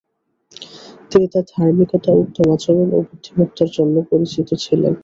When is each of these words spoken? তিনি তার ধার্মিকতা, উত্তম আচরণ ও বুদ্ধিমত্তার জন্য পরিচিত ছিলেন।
তিনি 1.09 1.25
তার 1.33 1.45
ধার্মিকতা, 1.53 2.11
উত্তম 2.23 2.47
আচরণ 2.55 2.87
ও 2.91 3.07
বুদ্ধিমত্তার 3.07 3.69
জন্য 3.77 3.95
পরিচিত 4.09 4.49
ছিলেন। 4.63 4.93